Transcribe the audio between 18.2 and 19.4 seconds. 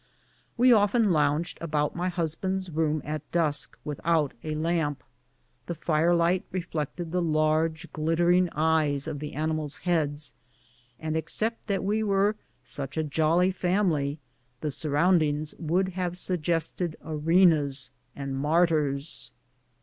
martyrs.